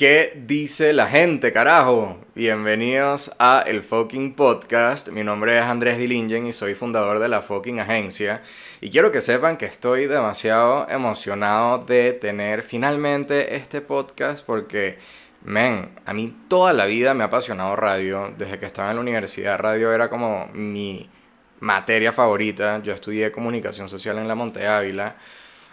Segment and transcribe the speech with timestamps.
[0.00, 2.16] ¿Qué dice la gente, carajo?
[2.34, 5.10] Bienvenidos a el fucking podcast.
[5.10, 8.42] Mi nombre es Andrés Dilingen y soy fundador de la fucking agencia.
[8.80, 14.96] Y quiero que sepan que estoy demasiado emocionado de tener finalmente este podcast porque,
[15.44, 18.32] men, a mí toda la vida me ha apasionado radio.
[18.38, 21.10] Desde que estaba en la universidad, radio era como mi
[21.58, 22.82] materia favorita.
[22.82, 25.16] Yo estudié comunicación social en la Monte Ávila.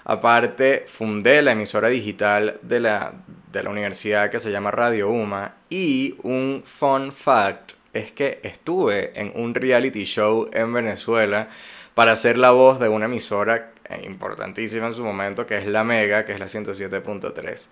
[0.09, 3.11] Aparte, fundé la emisora digital de la,
[3.51, 5.55] de la universidad que se llama Radio UMA.
[5.69, 11.49] Y un fun fact es que estuve en un reality show en Venezuela
[11.93, 16.23] para ser la voz de una emisora importantísima en su momento, que es la Mega,
[16.23, 17.67] que es la 107.3.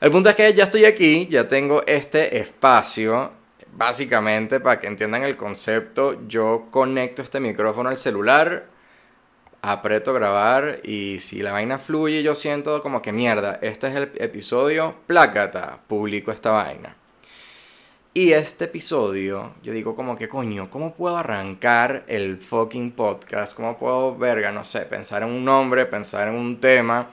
[0.00, 3.30] El punto es que ya estoy aquí, ya tengo este espacio.
[3.72, 8.66] Básicamente, para que entiendan el concepto, yo conecto este micrófono al celular,
[9.62, 14.12] aprieto grabar y si la vaina fluye yo siento como que mierda, este es el
[14.16, 16.96] episodio, plácata, publico esta vaina.
[18.14, 23.54] Y este episodio, yo digo como que coño, ¿cómo puedo arrancar el fucking podcast?
[23.54, 27.10] ¿Cómo puedo, verga, no sé, pensar en un nombre, pensar en un tema?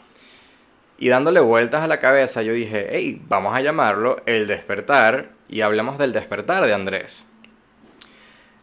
[0.98, 5.60] Y dándole vueltas a la cabeza, yo dije, hey, vamos a llamarlo El Despertar y
[5.60, 7.26] hablemos del despertar de Andrés.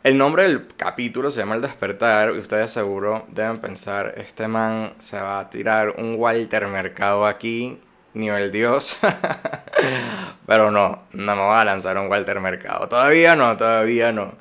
[0.02, 4.94] El nombre del capítulo se llama El despertar y ustedes seguro deben pensar, este man
[4.96, 7.78] se va a tirar un Walter Mercado aquí,
[8.14, 8.96] nivel Dios.
[10.46, 12.88] Pero no, no me va a lanzar un Walter Mercado.
[12.88, 14.32] Todavía no, todavía no.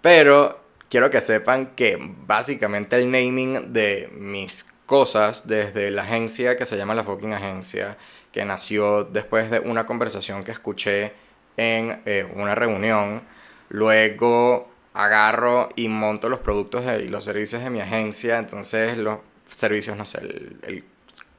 [0.00, 6.66] Pero quiero que sepan que básicamente el naming de mis cosas desde la agencia que
[6.66, 7.96] se llama La Fucking Agencia,
[8.32, 11.12] que nació después de una conversación que escuché
[11.56, 13.22] en eh, una reunión,
[13.68, 18.38] luego agarro y monto los productos y los servicios de mi agencia.
[18.38, 19.18] Entonces, los
[19.50, 20.84] servicios, no sé, el,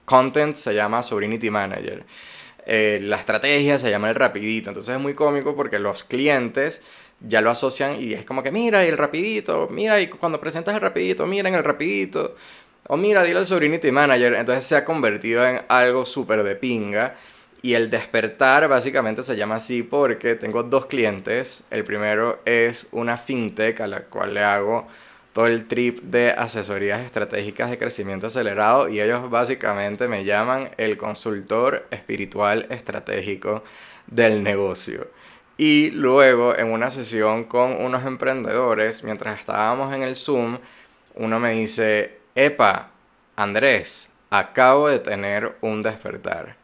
[0.06, 2.06] content se llama Sobrinity Manager.
[2.66, 4.70] Eh, la estrategia se llama el rapidito.
[4.70, 6.84] Entonces es muy cómico porque los clientes
[7.20, 10.76] ya lo asocian y es como que mira y el rapidito, mira y cuando presentas
[10.76, 12.36] el rapidito, miren el rapidito.
[12.88, 14.36] O mira, dile al Sobrinity Manager.
[14.36, 17.16] Entonces se ha convertido en algo súper de pinga.
[17.62, 21.64] Y el despertar básicamente se llama así porque tengo dos clientes.
[21.72, 24.88] El primero es una fintech a la cual le hago
[25.34, 30.98] todo el trip de asesorías estratégicas de crecimiento acelerado y ellos básicamente me llaman el
[30.98, 33.64] consultor espiritual estratégico
[34.08, 35.08] del negocio.
[35.58, 40.58] Y luego en una sesión con unos emprendedores, mientras estábamos en el Zoom,
[41.16, 42.90] uno me dice, Epa,
[43.36, 46.56] Andrés, acabo de tener un despertar.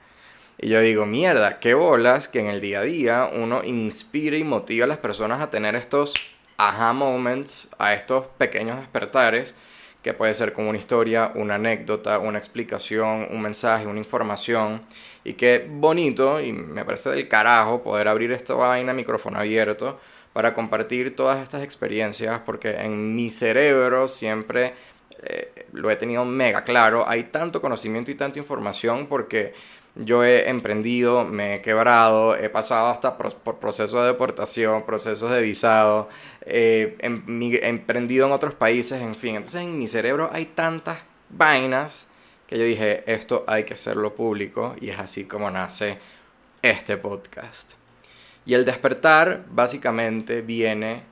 [0.63, 4.45] Y yo digo, mierda, qué bolas que en el día a día uno inspira y
[4.45, 6.13] motiva a las personas a tener estos
[6.55, 9.55] aha moments, a estos pequeños despertares,
[10.01, 14.83] que puede ser como una historia, una anécdota, una explicación, un mensaje, una información.
[15.25, 19.99] Y qué bonito, y me parece del carajo poder abrir esta vaina, micrófono abierto,
[20.31, 24.75] para compartir todas estas experiencias, porque en mi cerebro siempre
[25.23, 29.53] eh, lo he tenido mega claro, hay tanto conocimiento y tanta información porque
[29.95, 35.41] yo he emprendido, me he quebrado, he pasado hasta por, procesos de deportación, procesos de
[35.41, 36.09] visado,
[36.45, 39.35] he emprendido en otros países, en fin.
[39.35, 40.99] Entonces en mi cerebro hay tantas
[41.29, 42.07] vainas
[42.47, 45.99] que yo dije, esto hay que hacerlo público y es así como nace
[46.61, 47.73] este podcast.
[48.45, 51.03] Y el despertar básicamente viene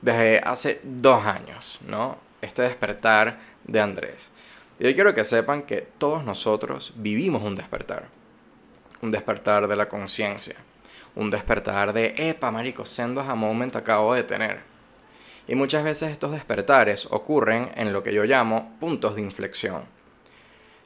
[0.00, 2.18] desde hace dos años, ¿no?
[2.40, 4.30] Este despertar de Andrés.
[4.78, 8.08] Y hoy quiero que sepan que todos nosotros vivimos un despertar.
[9.00, 10.56] Un despertar de la conciencia.
[11.14, 14.60] Un despertar de, epa, marico, sendos a moment acabo de tener.
[15.48, 19.84] Y muchas veces estos despertares ocurren en lo que yo llamo puntos de inflexión.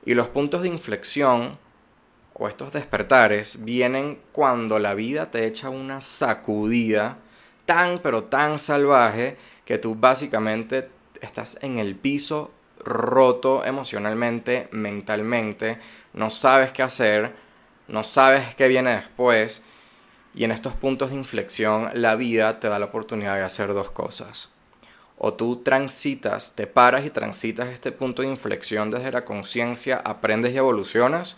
[0.05, 1.59] Y los puntos de inflexión
[2.35, 7.19] o estos despertares vienen cuando la vida te echa una sacudida
[7.67, 10.89] tan pero tan salvaje que tú básicamente
[11.21, 12.51] estás en el piso
[12.85, 15.79] roto emocionalmente, mentalmente,
[16.13, 17.33] no sabes qué hacer,
[17.89, 19.65] no sabes qué viene después,
[20.35, 23.91] y en estos puntos de inflexión la vida te da la oportunidad de hacer dos
[23.91, 24.49] cosas.
[25.19, 30.55] O tú transitas, te paras y transitas este punto de inflexión desde la conciencia, aprendes
[30.55, 31.37] y evolucionas,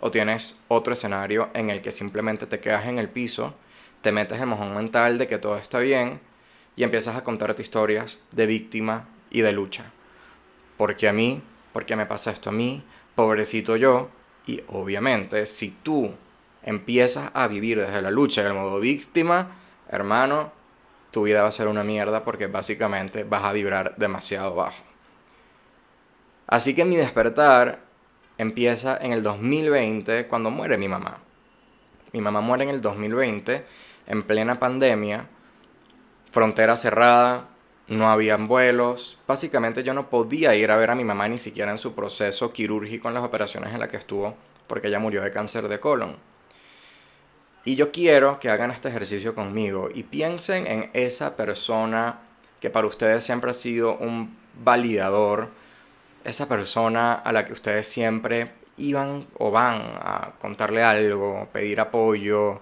[0.00, 3.54] o tienes otro escenario en el que simplemente te quedas en el piso,
[4.02, 6.20] te metes el mojón mental de que todo está bien
[6.76, 9.92] y empiezas a contarte historias de víctima y de lucha
[10.76, 11.42] porque a mí,
[11.72, 12.82] porque me pasa esto a mí,
[13.14, 14.10] pobrecito yo,
[14.46, 16.14] y obviamente si tú
[16.62, 19.56] empiezas a vivir desde la lucha en el modo víctima,
[19.88, 20.52] hermano,
[21.10, 24.82] tu vida va a ser una mierda porque básicamente vas a vibrar demasiado bajo.
[26.46, 27.80] Así que mi despertar
[28.36, 31.18] empieza en el 2020 cuando muere mi mamá.
[32.12, 33.64] Mi mamá muere en el 2020,
[34.06, 35.26] en plena pandemia,
[36.30, 37.48] frontera cerrada,
[37.88, 39.18] no habían vuelos.
[39.26, 42.52] Básicamente yo no podía ir a ver a mi mamá ni siquiera en su proceso
[42.52, 44.34] quirúrgico en las operaciones en las que estuvo,
[44.66, 46.16] porque ella murió de cáncer de colon.
[47.64, 52.20] Y yo quiero que hagan este ejercicio conmigo y piensen en esa persona
[52.60, 55.48] que para ustedes siempre ha sido un validador,
[56.24, 62.60] esa persona a la que ustedes siempre iban o van a contarle algo, pedir apoyo,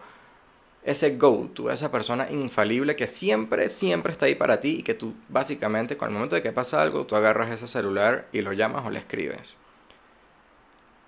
[0.84, 5.14] ese go-to, esa persona infalible que siempre, siempre está ahí para ti y que tú
[5.28, 8.84] básicamente con el momento de que pasa algo, tú agarras ese celular y lo llamas
[8.84, 9.58] o le escribes.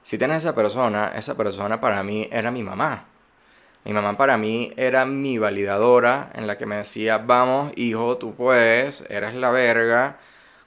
[0.02, 3.06] Si tienes esa persona, esa persona para mí era mi mamá.
[3.84, 8.34] Mi mamá para mí era mi validadora en la que me decía, vamos, hijo, tú
[8.34, 10.18] puedes, eres la verga.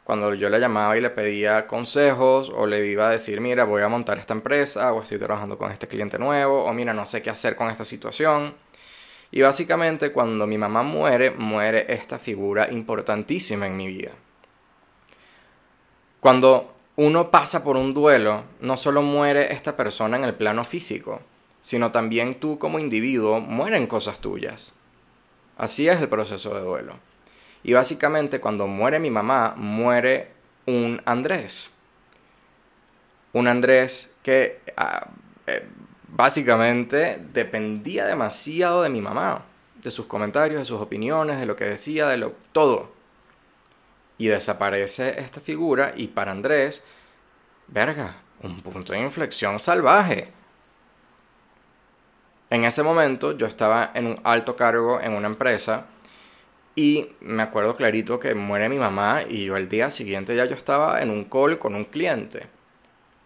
[0.04, 3.82] Cuando yo le llamaba y le pedía consejos o le iba a decir, mira, voy
[3.82, 7.22] a montar esta empresa o estoy trabajando con este cliente nuevo o mira, no sé
[7.22, 8.56] qué hacer con esta situación
[9.32, 14.12] y básicamente cuando mi mamá muere, muere esta figura importantísima en mi vida.
[16.20, 21.22] Cuando uno pasa por un duelo, no solo muere esta persona en el plano físico,
[21.62, 24.74] sino también tú como individuo mueren cosas tuyas.
[25.58, 26.94] Así es el proceso de duelo.
[27.64, 30.32] Y básicamente cuando muere mi mamá, muere
[30.66, 31.74] un Andrés.
[33.34, 35.10] Un Andrés que ah,
[35.48, 35.68] eh,
[36.18, 39.46] básicamente dependía demasiado de mi mamá,
[39.84, 42.92] de sus comentarios, de sus opiniones, de lo que decía, de lo todo.
[44.18, 46.84] Y desaparece esta figura y para Andrés,
[47.68, 50.32] verga, un punto de inflexión salvaje.
[52.50, 55.86] En ese momento yo estaba en un alto cargo en una empresa
[56.76, 60.56] y me acuerdo clarito que muere mi mamá y yo el día siguiente ya yo
[60.56, 62.57] estaba en un call con un cliente.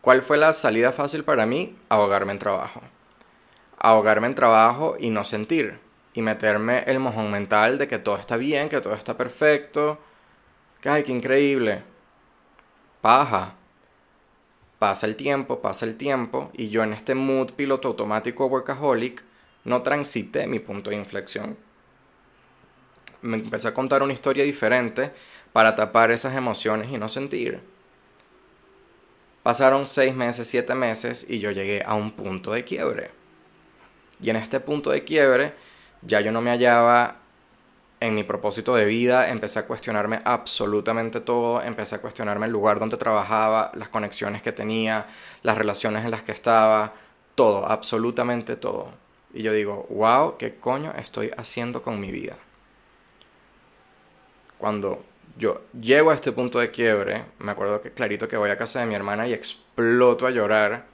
[0.01, 1.77] ¿Cuál fue la salida fácil para mí?
[1.87, 2.81] Ahogarme en trabajo.
[3.77, 5.79] Ahogarme en trabajo y no sentir.
[6.13, 9.99] Y meterme el mojón mental de que todo está bien, que todo está perfecto.
[10.81, 11.83] Que ay, qué increíble.
[13.01, 13.53] Paja.
[14.79, 16.49] Pasa el tiempo, pasa el tiempo.
[16.53, 19.23] Y yo en este mood piloto automático workaholic
[19.65, 21.55] no transité mi punto de inflexión.
[23.21, 25.13] Me empecé a contar una historia diferente
[25.53, 27.61] para tapar esas emociones y no sentir.
[29.43, 33.11] Pasaron seis meses, siete meses y yo llegué a un punto de quiebre.
[34.21, 35.53] Y en este punto de quiebre
[36.03, 37.17] ya yo no me hallaba
[37.99, 42.79] en mi propósito de vida, empecé a cuestionarme absolutamente todo, empecé a cuestionarme el lugar
[42.79, 45.05] donde trabajaba, las conexiones que tenía,
[45.43, 46.93] las relaciones en las que estaba,
[47.35, 48.91] todo, absolutamente todo.
[49.33, 52.37] Y yo digo, wow, ¿qué coño estoy haciendo con mi vida?
[54.57, 55.03] Cuando
[55.37, 58.79] yo llego a este punto de quiebre, me acuerdo que clarito que voy a casa
[58.79, 60.85] de mi hermana y exploto a llorar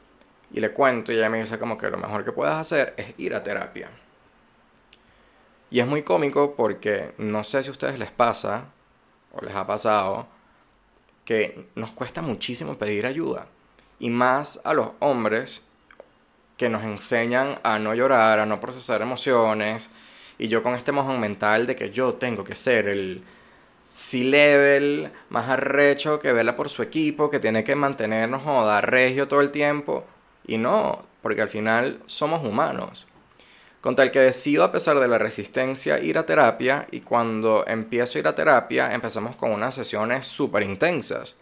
[0.54, 3.14] y le cuento y ella me dice como que lo mejor que puedas hacer es
[3.18, 3.90] ir a terapia.
[5.70, 8.66] Y es muy cómico porque no sé si a ustedes les pasa
[9.34, 10.28] o les ha pasado
[11.26, 13.48] que nos cuesta muchísimo pedir ayuda.
[14.00, 15.64] Y más a los hombres
[16.56, 19.90] que nos enseñan a no llorar, a no procesar emociones.
[20.38, 23.24] Y yo con este mojón mental de que yo tengo que ser el,
[23.88, 29.42] C-level, más arrecho, que vela por su equipo, que tiene que mantenernos dar regio todo
[29.42, 30.06] el tiempo.
[30.46, 33.08] Y no, porque al final somos humanos.
[33.82, 38.18] Con tal que decido, a pesar de la resistencia, ir a terapia, y cuando empiezo
[38.18, 41.38] a ir a terapia, empezamos con unas sesiones súper intensas.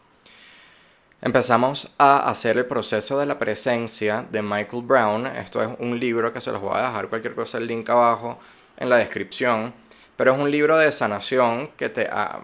[1.21, 5.25] Empezamos a hacer el proceso de la presencia de Michael Brown.
[5.25, 8.37] Esto es un libro que se los voy a dejar cualquier cosa el link abajo
[8.77, 9.73] en la descripción
[10.15, 12.41] pero es un libro de sanación que te ah,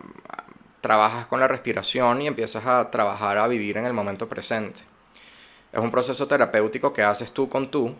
[0.81, 4.81] trabajas con la respiración y empiezas a trabajar a vivir en el momento presente.
[5.71, 7.95] Es un proceso terapéutico que haces tú con tú,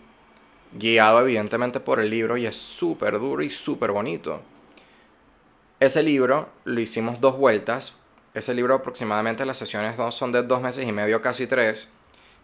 [0.74, 4.42] guiado evidentemente por el libro y es súper duro y súper bonito.
[5.80, 7.96] Ese libro lo hicimos dos vueltas.
[8.34, 11.90] Ese libro aproximadamente las sesiones son de dos meses y medio, casi tres.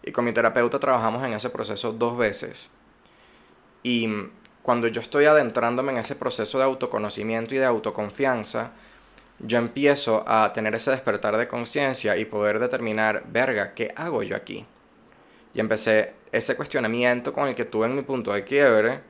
[0.02, 2.70] Y con mi terapeuta trabajamos en ese proceso dos veces.
[3.82, 4.08] Y
[4.68, 8.72] cuando yo estoy adentrándome en ese proceso de autoconocimiento y de autoconfianza,
[9.38, 14.36] yo empiezo a tener ese despertar de conciencia y poder determinar, verga, ¿qué hago yo
[14.36, 14.66] aquí?
[15.54, 19.00] Y empecé ese cuestionamiento con el que tuve en mi punto de quiebre,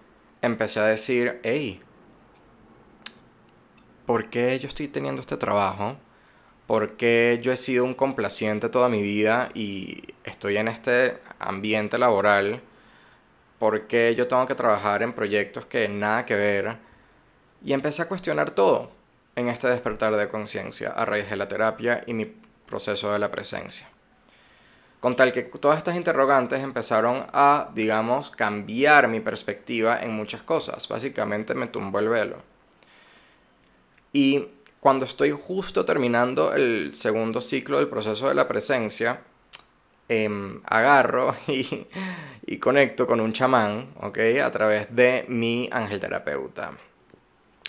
[0.43, 1.81] empecé a decir, hey,
[4.07, 5.97] ¿por qué yo estoy teniendo este trabajo?
[6.69, 11.99] ¿Por qué yo he sido un complaciente toda mi vida y estoy en este ambiente
[11.99, 12.62] laboral?
[13.59, 16.77] ¿Por qué yo tengo que trabajar en proyectos que nada que ver?
[17.65, 18.91] Y empecé a cuestionar todo
[19.35, 22.27] en este despertar de conciencia a raíz de la terapia y mi
[22.67, 23.88] proceso de la presencia.
[25.00, 30.88] Con tal que todas estas interrogantes empezaron a, digamos, cambiar mi perspectiva en muchas cosas.
[30.88, 32.43] Básicamente me tumbó el velo.
[34.12, 34.49] Y
[34.81, 39.21] cuando estoy justo terminando el segundo ciclo del proceso de la presencia,
[40.09, 44.19] em, agarro y, conecto con un chamán, ¿ok?
[44.43, 46.73] A través de mi ángel terapeuta.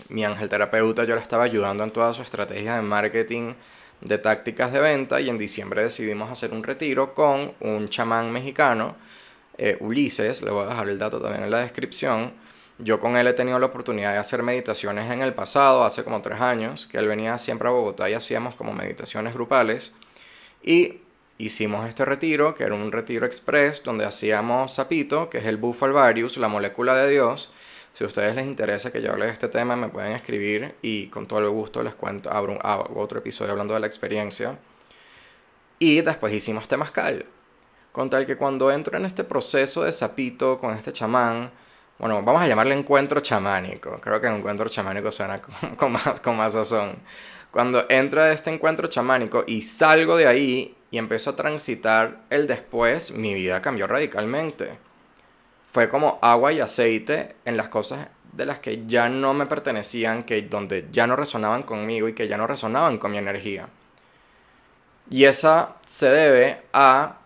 [0.09, 3.53] Mi ángel terapeuta yo le estaba ayudando en toda su estrategia de marketing,
[4.01, 8.95] de tácticas de venta y en diciembre decidimos hacer un retiro con un chamán mexicano,
[9.57, 12.31] eh, Ulises, le voy a dejar el dato también en la descripción.
[12.77, 16.21] Yo con él he tenido la oportunidad de hacer meditaciones en el pasado, hace como
[16.21, 19.93] tres años, que él venía siempre a Bogotá y hacíamos como meditaciones grupales.
[20.63, 20.99] Y
[21.39, 25.85] hicimos este retiro, que era un retiro express, donde hacíamos sapito, que es el bufo
[25.85, 27.51] alvarius, la molécula de Dios,
[27.93, 31.07] si a ustedes les interesa que yo hable de este tema, me pueden escribir y
[31.07, 32.57] con todo el gusto les cuento, abro,
[32.95, 34.57] otro episodio hablando de la experiencia.
[35.79, 37.25] Y después hicimos Temazcal.
[37.91, 41.51] Con tal que cuando entro en este proceso de sapito con este chamán,
[41.97, 43.99] bueno, vamos a llamarle encuentro chamánico.
[43.99, 45.41] Creo que encuentro chamánico suena
[45.77, 46.95] con, más, con más sazón.
[47.51, 52.47] Cuando entro a este encuentro chamánico y salgo de ahí y empiezo a transitar el
[52.47, 54.77] después, mi vida cambió radicalmente
[55.71, 60.23] fue como agua y aceite en las cosas de las que ya no me pertenecían,
[60.23, 63.67] que donde ya no resonaban conmigo y que ya no resonaban con mi energía.
[65.09, 67.17] Y esa se debe a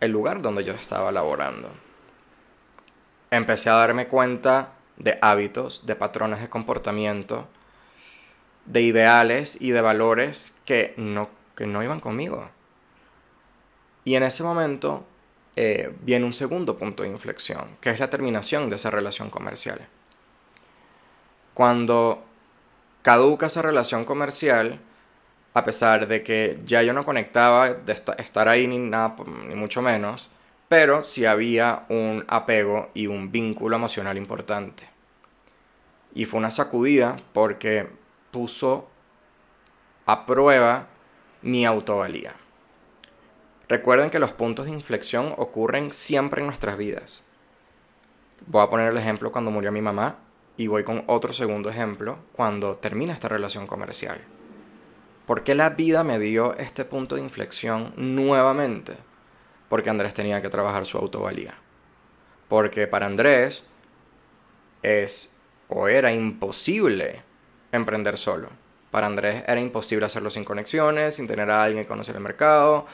[0.00, 1.70] el lugar donde yo estaba laborando.
[3.30, 7.48] Empecé a darme cuenta de hábitos, de patrones de comportamiento,
[8.64, 12.50] de ideales y de valores que no, que no iban conmigo.
[14.06, 15.04] Y en ese momento
[15.56, 19.80] eh, viene un segundo punto de inflexión, que es la terminación de esa relación comercial.
[21.52, 22.22] Cuando
[23.02, 24.78] caduca esa relación comercial,
[25.54, 29.16] a pesar de que ya yo no conectaba de estar ahí ni nada,
[29.48, 30.30] ni mucho menos,
[30.68, 34.88] pero sí había un apego y un vínculo emocional importante.
[36.14, 37.88] Y fue una sacudida porque
[38.30, 38.88] puso
[40.06, 40.86] a prueba
[41.42, 42.36] mi autovalía.
[43.68, 47.26] Recuerden que los puntos de inflexión ocurren siempre en nuestras vidas.
[48.46, 50.18] Voy a poner el ejemplo cuando murió mi mamá
[50.56, 54.20] y voy con otro segundo ejemplo cuando termina esta relación comercial.
[55.26, 58.96] ¿Por qué la vida me dio este punto de inflexión nuevamente?
[59.68, 61.54] Porque Andrés tenía que trabajar su autovalía.
[62.48, 63.66] Porque para Andrés
[64.82, 65.32] es
[65.68, 67.22] o era imposible
[67.72, 68.50] emprender solo.
[68.96, 72.86] Para Andrés era imposible hacerlo sin conexiones, sin tener a alguien que conocer el mercado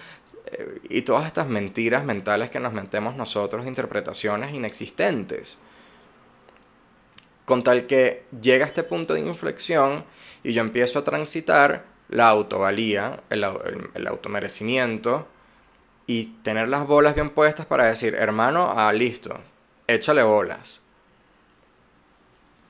[0.47, 5.61] eh, y todas estas mentiras mentales que nos mentemos nosotros, interpretaciones inexistentes.
[7.45, 10.05] Con tal que llega este punto de inflexión
[10.43, 13.47] y yo empiezo a transitar la autovalía, el,
[13.95, 15.29] el, automerecimiento
[16.09, 19.39] y tener las bolas bien puestas para decir, hermano, ah, listo,
[19.87, 20.83] échale bolas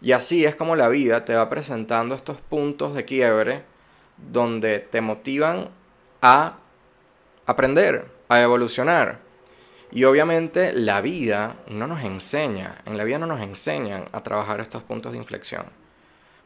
[0.03, 3.63] y así es como la vida te va presentando estos puntos de quiebre
[4.17, 5.69] donde te motivan
[6.21, 6.59] a
[7.47, 9.21] aprender, a evolucionar.
[9.93, 14.61] Y obviamente la vida no nos enseña, en la vida no nos enseñan a trabajar
[14.61, 15.67] estos puntos de inflexión.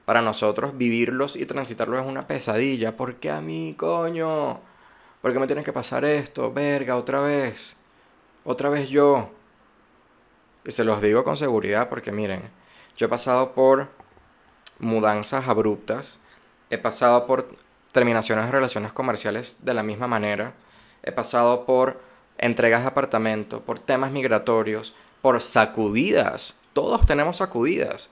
[0.04, 2.96] Para nosotros vivirlos y transitarlos es una pesadilla.
[2.96, 4.60] ¿Por qué a mí, coño?
[5.22, 6.52] ¿Por qué me tiene que pasar esto?
[6.52, 7.76] Verga, otra vez.
[8.44, 9.30] Otra vez yo.
[10.64, 12.42] Y se los digo con seguridad porque miren,
[12.96, 13.88] yo he pasado por
[14.78, 16.20] mudanzas abruptas,
[16.70, 17.48] he pasado por
[17.92, 20.54] terminaciones de relaciones comerciales de la misma manera,
[21.02, 22.00] he pasado por
[22.38, 26.54] entregas de apartamento, por temas migratorios, por sacudidas.
[26.72, 28.10] Todos tenemos sacudidas.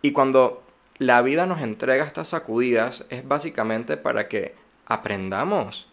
[0.00, 0.62] Y cuando
[0.98, 4.54] la vida nos entrega estas sacudidas es básicamente para que
[4.86, 5.88] aprendamos,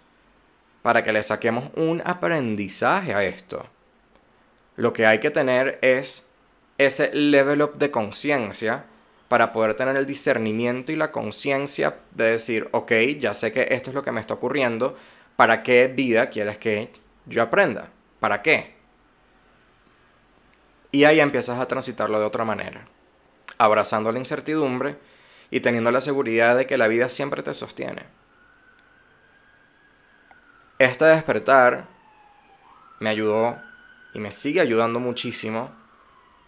[0.81, 3.65] para que le saquemos un aprendizaje a esto.
[4.75, 6.25] Lo que hay que tener es
[6.77, 8.85] ese level up de conciencia
[9.27, 13.89] para poder tener el discernimiento y la conciencia de decir, ok, ya sé que esto
[13.89, 14.95] es lo que me está ocurriendo,
[15.35, 16.91] ¿para qué vida quieres que
[17.25, 17.89] yo aprenda?
[18.19, 18.75] ¿Para qué?
[20.91, 22.87] Y ahí empiezas a transitarlo de otra manera,
[23.57, 24.97] abrazando la incertidumbre
[25.49, 28.03] y teniendo la seguridad de que la vida siempre te sostiene.
[30.77, 31.87] Este despertar
[32.99, 33.57] me ayudó
[34.13, 35.71] y me sigue ayudando muchísimo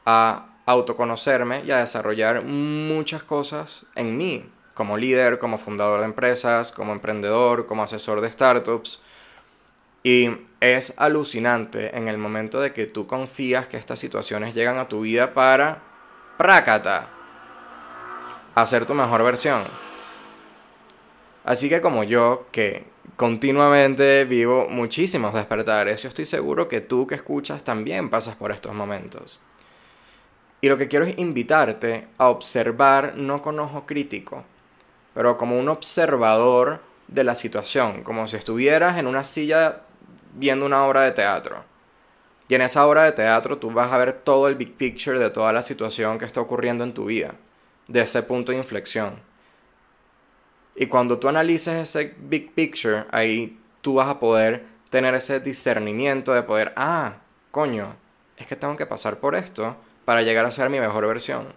[0.09, 6.71] a autoconocerme y a desarrollar muchas cosas en mí, como líder, como fundador de empresas,
[6.71, 9.01] como emprendedor, como asesor de startups.
[10.03, 10.29] Y
[10.61, 15.01] es alucinante en el momento de que tú confías que estas situaciones llegan a tu
[15.01, 15.83] vida para,
[16.37, 17.09] prácata,
[18.55, 19.63] hacer tu mejor versión.
[21.43, 22.85] Así que como yo, que
[23.17, 26.01] continuamente vivo muchísimos despertares.
[26.01, 29.41] Yo estoy seguro que tú que escuchas también pasas por estos momentos.
[30.61, 34.43] Y lo que quiero es invitarte a observar no con ojo crítico,
[35.13, 39.81] pero como un observador de la situación, como si estuvieras en una silla
[40.33, 41.63] viendo una obra de teatro.
[42.49, 45.29] Y en esa obra de teatro tú vas a ver todo el big picture de
[45.29, 47.35] toda la situación que está ocurriendo en tu vida,
[47.87, 49.19] de ese punto de inflexión.
[50.75, 56.33] Y cuando tú analices ese big picture, ahí tú vas a poder tener ese discernimiento
[56.33, 57.17] de poder, ah,
[57.51, 57.95] coño,
[58.37, 59.75] es que tengo que pasar por esto
[60.07, 61.53] para llegar a ser mi mejor versión.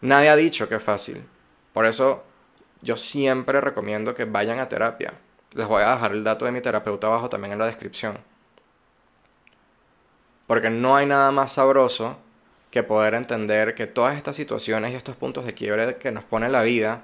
[0.00, 1.22] Nadie ha dicho que es fácil.
[1.74, 2.24] Por eso
[2.80, 5.12] yo siempre recomiendo que vayan a terapia.
[5.52, 8.16] Les voy a dejar el dato de mi terapeuta abajo también en la descripción.
[10.46, 12.16] Porque no hay nada más sabroso
[12.70, 16.48] que poder entender que todas estas situaciones y estos puntos de quiebre que nos pone
[16.48, 17.02] la vida,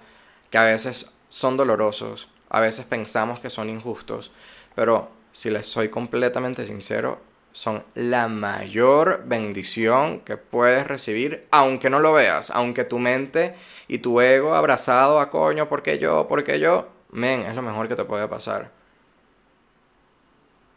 [0.48, 4.32] que a veces son dolorosos, a veces pensamos que son injustos,
[4.74, 7.20] pero si les soy completamente sincero,
[7.56, 13.54] son la mayor bendición que puedes recibir, aunque no lo veas, aunque tu mente
[13.88, 17.96] y tu ego abrazado a coño, porque yo, porque yo, men, es lo mejor que
[17.96, 18.70] te puede pasar.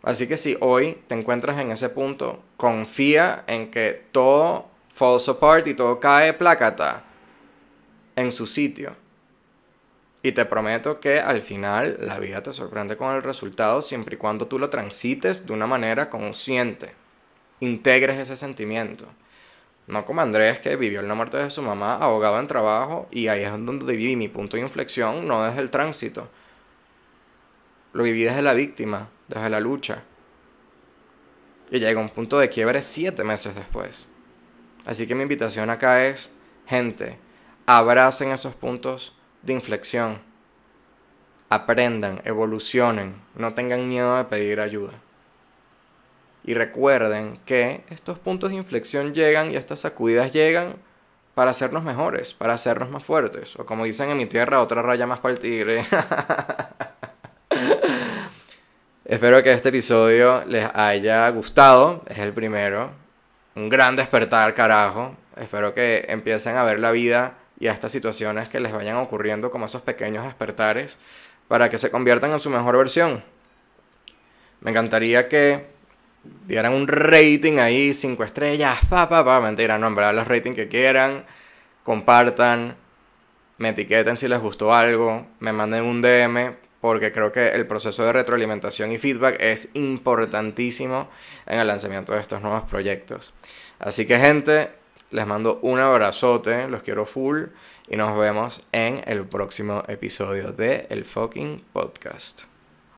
[0.04, 5.68] Así que si hoy te encuentras en ese punto, confía en que todo falls apart
[5.68, 7.04] y todo cae plácata
[8.16, 8.96] en su sitio.
[10.22, 14.18] Y te prometo que al final la vida te sorprende con el resultado siempre y
[14.18, 16.94] cuando tú lo transites de una manera consciente.
[17.62, 19.06] Integres ese sentimiento.
[19.88, 23.44] No como Andrés que vivió la muerte de su mamá ahogado en trabajo y ahí
[23.44, 26.30] es donde viví mi punto de inflexión, no desde el tránsito.
[27.94, 30.04] Lo viví desde la víctima, desde la lucha.
[31.72, 34.06] Y llega un punto de quiebre siete meses después.
[34.86, 36.32] Así que mi invitación acá es,
[36.68, 37.18] gente,
[37.66, 40.20] abracen esos puntos de inflexión.
[41.50, 44.94] Aprendan, evolucionen, no tengan miedo de pedir ayuda.
[46.44, 50.76] Y recuerden que estos puntos de inflexión llegan y estas sacudidas llegan
[51.36, 53.56] para hacernos mejores, para hacernos más fuertes.
[53.58, 55.84] O como dicen en mi tierra, otra raya más para el tigre.
[59.06, 62.04] Espero que este episodio les haya gustado.
[62.08, 62.92] Es el primero.
[63.56, 65.16] Un gran despertar, carajo.
[65.36, 69.52] Espero que empiecen a ver la vida y a estas situaciones que les vayan ocurriendo
[69.52, 70.98] como esos pequeños despertares
[71.48, 73.24] para que se conviertan en su mejor versión.
[74.62, 75.66] Me encantaría que
[76.46, 80.56] dieran un rating ahí, cinco estrellas, pa, pa, pa, mentira, no, en verdad los ratings
[80.56, 81.26] que quieran,
[81.84, 82.76] compartan,
[83.58, 88.06] me etiqueten si les gustó algo, me manden un DM, porque creo que el proceso
[88.06, 91.10] de retroalimentación y feedback es importantísimo
[91.46, 93.34] en el lanzamiento de estos nuevos proyectos.
[93.80, 94.72] Así que gente,
[95.12, 97.46] les mando un abrazote, los quiero full
[97.88, 102.59] y nos vemos en el próximo episodio de El Fucking Podcast.